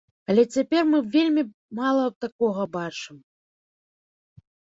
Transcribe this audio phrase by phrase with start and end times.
[0.33, 1.43] Але цяпер мы вельмі
[1.81, 3.17] мала такога бачым.